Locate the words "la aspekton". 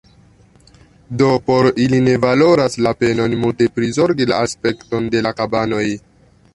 4.35-5.15